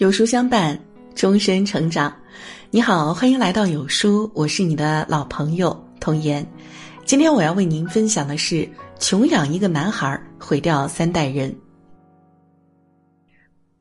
[0.00, 0.80] 有书相伴，
[1.14, 2.10] 终身成长。
[2.70, 6.42] 你好，欢迎来到有书，我是你的老朋友童言。
[7.04, 8.66] 今天我要为您分享的是：
[8.98, 11.54] 穷养一个男孩，毁掉三代人。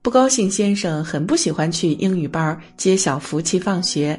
[0.00, 4.18] 不高兴先生很不喜欢去英语班接小福气放学，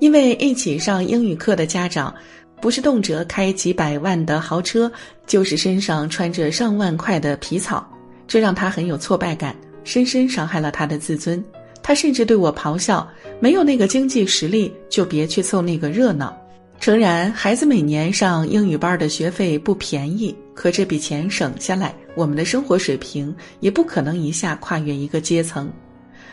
[0.00, 2.14] 因为一起上英语课的家长，
[2.58, 4.90] 不是动辄开几百万的豪车，
[5.26, 7.86] 就是身上穿着上万块的皮草，
[8.26, 9.54] 这让他很有挫败感。
[9.84, 11.42] 深深伤害了他的自尊，
[11.82, 13.06] 他甚至对我咆哮
[13.38, 16.36] ：“没有那个经济实力，就别去凑那个热闹。”
[16.80, 25.72] 诚然，孩子每年上英语班的学费不便宜，可这笔钱省下来，我们的生活水平也不可能一下跨越一个阶层。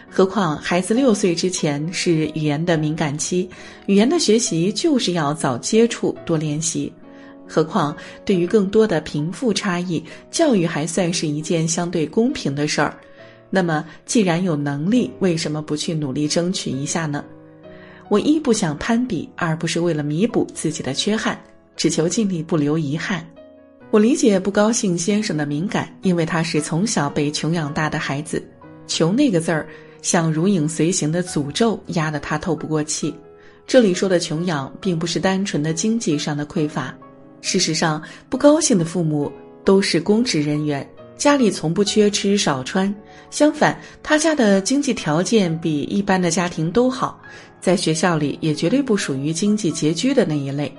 [0.10, 3.50] 何况，孩子六岁之前是语言的敏感期，
[3.86, 6.92] 语言的学习就是要早接触、多练习。
[7.48, 12.98] 何况，对于更多的贫富差异，教育还算是一件相对公平的事儿。
[13.54, 17.24] 那么，既然有能力，为什么不去努力争取一下呢？
[18.10, 21.40] 我一不想攀比，二不是为了弥补自己的缺憾，
[21.76, 23.24] 只求尽力不留遗憾。
[23.90, 28.42] 我理解不高兴先生的敏感，因为他是从小被穷养大的孩子，
[28.88, 29.68] 穷那个字儿
[30.02, 33.14] 像如影随形的诅咒，压得他透不过气。
[33.68, 36.94] 这里说的穷养，并不是单纯的经济上的匮乏，
[37.42, 39.32] 事实上，不高兴的父母
[39.66, 40.90] 都是公职人员。
[41.22, 42.92] 家里从不缺吃少穿，
[43.30, 47.22] 相反，他家的经济条件比一般的家庭都好，
[47.60, 50.76] 在学校里也绝对不属于经济拮据的那一类。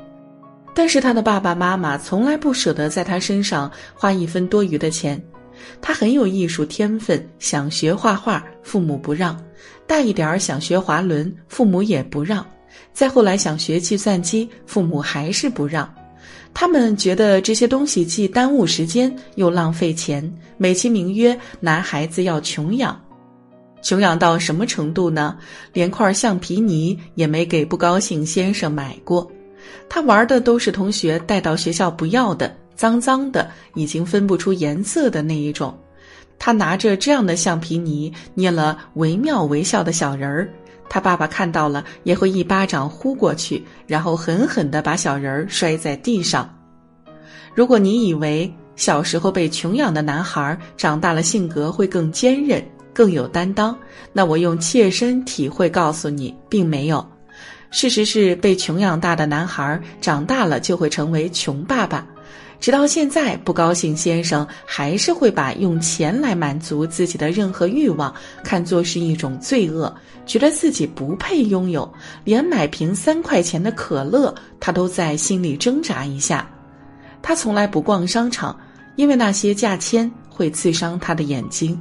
[0.75, 5.23] 但是他的爸爸妈妈从来不舍得在他身上花一分多余的钱。
[5.81, 9.37] 他很有艺术天分，想学画画，父母不让；
[9.87, 12.45] 大一点儿想学滑轮，父母也不让；
[12.93, 15.89] 再后来想学计算机，父母还是不让。
[16.55, 23.01] 他们觉得这些东西既耽误时间又浪费钱，美其名曰男孩子要穷养，
[23.83, 25.37] 穷养到什么程度呢？
[25.73, 29.31] 连块橡皮泥也没给不高兴先生买过，
[29.89, 35.77] 他玩的都是同学带到学校不要的，脏脏的，已经分不出颜色的那一种。
[36.39, 40.53] 他拿着这样的橡皮泥捏了惟妙惟肖的小人儿。
[40.89, 46.49] 他爸爸看到了，也会一巴掌呼过去，然后狠狠地把小人儿摔在地上。
[47.55, 53.77] 如果你以为小时候被穷养的男孩长大了性格会更坚韧、更有担当，
[54.13, 57.07] 那我用切身体会告诉你，并没有。
[57.71, 62.07] 事实是，被穷养大的男孩长大了就会成为穷爸爸。
[62.63, 68.15] 直到现在，不高兴先生还是会把用钱来满足自己的任何欲望
[68.45, 69.93] 看作是一种罪恶，
[70.27, 71.93] 觉得自己不配拥有，
[72.23, 76.49] 连买瓶三块钱的可乐，他都在心里挣扎一下。
[77.21, 78.57] 他从来不逛商场，
[78.95, 81.77] 因为那些价签会刺伤他的眼睛；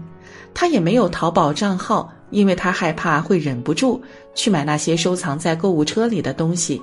[0.51, 4.01] 他也没有淘宝账号，因为他害怕会忍不住
[4.33, 6.81] 去买那些收藏在购物车里的东西。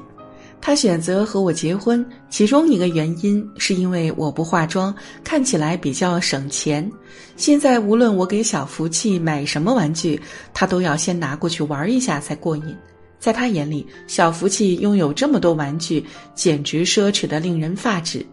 [0.61, 6.91] 他选择和我结婚，其中一个原因是因为我不化妆，看起来比较省钱。
[7.37, 10.21] 现在无论我给小福气买什么玩具，
[10.53, 12.77] 他都要先拿过去玩一下才过瘾。
[13.19, 16.05] 在他眼里，小福气拥有这么多玩具，
[16.35, 18.25] 简直奢侈的令人发指。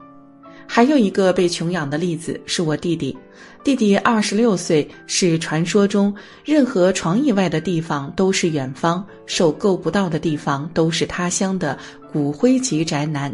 [0.67, 3.15] 还有一个被穷养的例子是我弟弟。
[3.63, 11.77] 弟弟二十六岁，是传说中任何床以外的地方都是远方，手够不到的地方都是他乡的
[12.13, 13.33] 骨灰级宅男。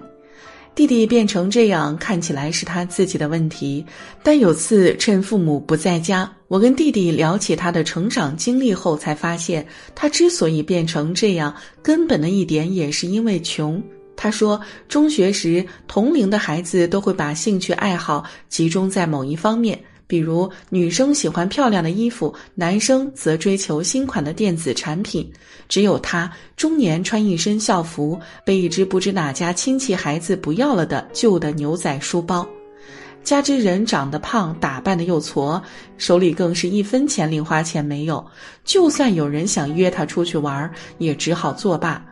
[0.74, 3.86] 弟弟变成这样，看起来是他自己的问题。
[4.24, 11.54] 但有次趁父母不在家，我跟弟弟聊起他的成长经历后，才发现他之所以变成这样，
[11.84, 13.84] 根本的一点也是因为穷。
[14.16, 19.80] 他说，中学时同龄的孩子都会把兴趣爱好集中在某一方面。
[20.06, 25.32] 比如，女生喜欢漂亮的衣服，男生则追求新款的电子产品。
[25.70, 32.46] 只有他，中年穿一身校服，背一只不知哪家亲戚孩子不要了的旧的牛仔书包。
[33.24, 35.62] 加之人长得胖，打扮的又矬，
[35.98, 38.26] 手里更是一分钱零花钱没有。
[38.66, 42.06] 就算有人想约他出去玩，也只好作罢。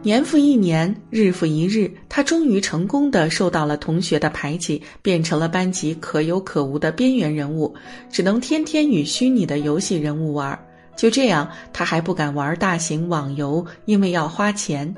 [0.00, 7.74] 年复一年，日复一日，他终于成功的受到了同学的排挤，变成了班级可有可无的边缘人物，
[8.08, 10.56] 只能天天与虚拟的游戏人物玩。
[10.96, 14.92] 就这样，他还不敢玩大型网游，因为要花钱。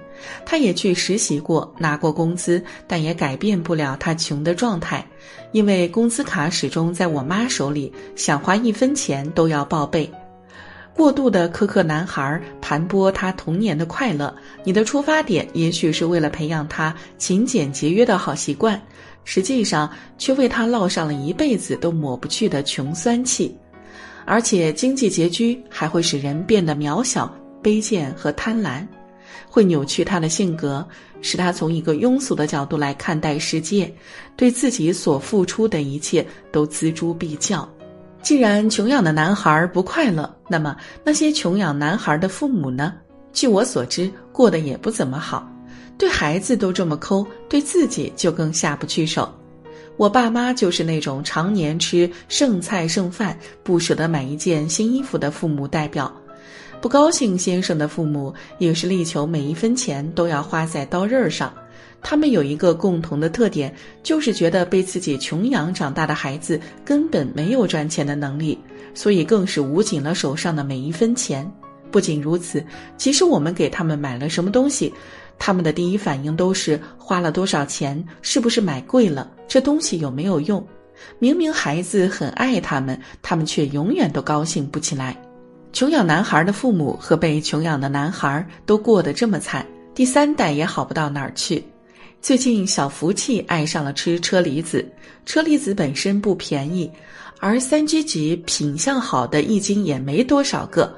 [0.44, 5.04] 他也去实习过，拿过工资，但也改变不了他穷的状态，
[5.52, 10.10] 因为工资卡始终在我妈手里，想花一分钱都要报备。
[10.94, 14.34] 过度的苛刻男孩盘剥他童年的快乐。
[14.64, 18.80] 你的出发点也许是为了培养他勤俭节约的好习惯，
[19.24, 23.56] 实际上却为他烙上了一辈子都抹不去的穷酸气。
[24.26, 28.86] 而且经济拮据还会使人变得渺小、卑贱和贪婪，
[29.48, 30.86] 会扭曲他的性格，
[31.22, 33.92] 使他从一个庸俗的角度来看待世界，
[34.36, 37.68] 对自己所付出的一切都锱铢必较。
[38.22, 42.94] 既然穷养的男孩不快乐，那么那些穷养男孩的父母呢？
[43.32, 45.48] 据我所知，过得也不怎么好，
[45.96, 49.32] 对孩子都这么抠，对自己就更下不去手。
[49.96, 56.12] 我爸妈就是那种常年吃剩菜剩饭、不舍得买一件新衣服的父母代表。
[56.80, 61.52] 不高兴先生的父母也是力求每一分钱都要花在刀刃上。
[62.02, 68.58] 他们有一个共同的特点，就是觉得被自己穷养长大的孩子根本没有赚钱的能力，
[68.94, 71.50] 所以更是捂紧了手上的每一分钱。
[71.90, 72.64] 不仅如此，
[72.96, 74.92] 即使我们给他们买了什么东西，
[75.38, 80.64] 他们的第一反应都是花了多少钱，是不是买贵了，这东西有没有用？
[81.18, 85.16] 明明孩子很爱他们，他们却永远都高兴不起来。
[85.72, 91.64] 穷养男孩的父母和被穷养的男孩都过得这么惨，第三代也好不到哪儿去。
[92.22, 94.86] 最近，小福气爱上了吃车厘子，
[95.24, 96.88] 车厘子本身不便宜，
[97.38, 100.94] 而三居级品相好的一斤也没多少个。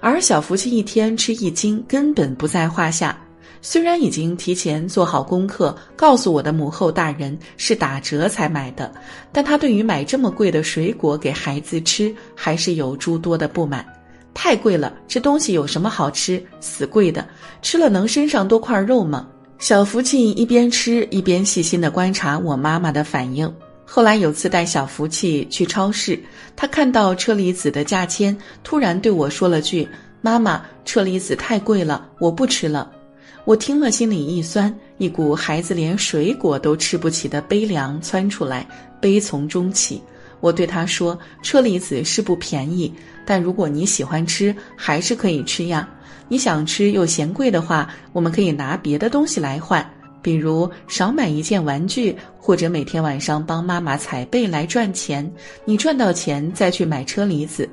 [0.00, 3.18] 而小福气一天吃一斤根本不在话下，
[3.60, 8.92] 虽然已经提前做好功课，告诉我的母后大人是打折才买的，
[9.32, 13.84] 但他对于买这么贵的水果给孩子吃，还是有诸多的不满。
[14.32, 16.40] 太贵了，这东西有什么好吃？
[16.60, 17.28] 死贵的，
[17.60, 19.26] 吃了能身上多块肉吗？
[19.60, 23.54] 小福气一边吃一边细心的观察我妈妈的反应。
[23.84, 26.18] 后来有次带小福气去超市，
[26.56, 28.34] 他看到车厘子的价签，
[28.64, 29.86] 突然对我说了句
[30.22, 32.90] ：“妈妈，车厘子太贵了，我不吃了。”
[33.44, 38.66] 我听了心里一酸，一股孩子连水果都吃不起的悲凉窜出来，
[38.98, 40.02] 悲从中起。
[40.40, 42.90] 我对他说：“车厘子是不便宜，
[43.26, 45.86] 但如果你喜欢吃，还是可以吃呀。
[46.30, 49.84] 你想吃又嫌贵的话，我们可以拿别的东西来换。”
[50.22, 55.26] 比如少买一件玩具，或者每天晚上帮妈妈踩背来赚钱。
[55.64, 57.66] 你赚到钱再去买车厘子。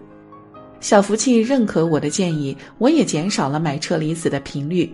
[0.80, 4.89] 小福气认可我的建议，我也减少了买车厘子的频率，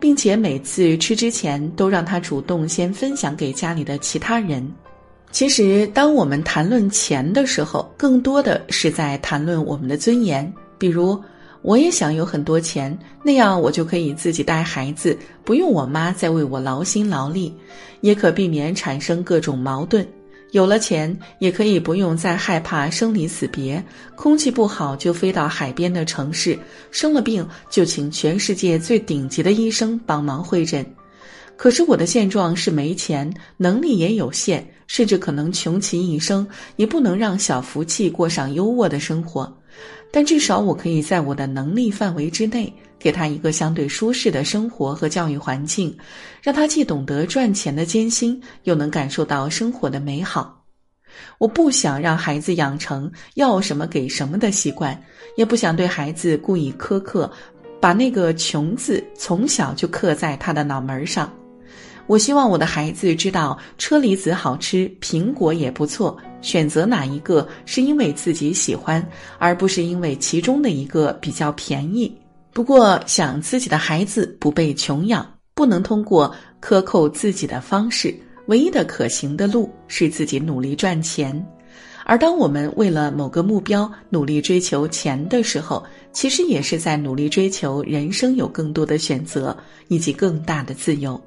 [0.00, 4.68] 并且每次吃之前都让他主动先分享给家里的其他人。
[5.30, 11.16] 其实，当我们谈论钱的时候，更多的是在谈论我们的尊严，比如。
[11.68, 17.52] 我也想有很多钱，那样我就可以自己带孩子，不用我妈再为我劳心劳力，
[18.00, 20.08] 也可避免产生各种矛盾。
[20.52, 23.84] 有了钱，也可以不用再害怕生离死别，
[24.16, 26.58] 空气不好就飞到海边的城市，
[26.90, 30.82] 生了病就请全世界最顶级的医生帮忙会诊。
[31.54, 39.54] 可是我的现状是没钱，能力也有限，甚至可能穷其一生也不能让小福气过上优渥的生活。
[40.10, 45.96] 但至少我可以在我的能力范围之内，给他一个相对舒适的生活和教育环境，
[46.42, 50.64] 让他既懂得赚钱的艰辛，又能感受到生活的美好。
[51.38, 55.00] 我不想让孩子养成要什么给什么的习惯，
[55.36, 57.30] 也不想对孩子故意苛刻，
[57.80, 61.32] 把那个“穷”字从小就刻在他的脑门上。
[62.08, 66.16] 我希望我的孩子知道车厘子好吃，苹果也不错。
[66.40, 69.06] 选择哪一个是因为自己喜欢，
[69.38, 72.10] 而不是因为其中的一个比较便宜。
[72.54, 75.24] 不过，想自己的孩子不被穷养，
[75.54, 78.14] 不能通过克扣自己的方式，
[78.46, 81.46] 唯一的可行的路是自己努力赚钱。
[82.06, 89.54] 而当我们为了某个目标努力追求钱的时候，其实也是在努力追求人生有更多的选择
[89.88, 91.20] 以及更大的自由。